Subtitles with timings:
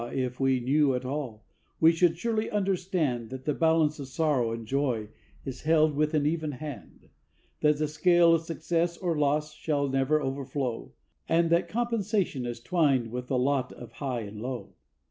[0.15, 1.43] if we knew it all,
[1.79, 5.09] we should surely understand That the balance of sorrow and joy
[5.45, 7.09] is held with an even hand,
[7.59, 10.91] That the scale of success or loss shall never overflow,
[11.29, 14.73] And that compensation is twined with the lot of high and low.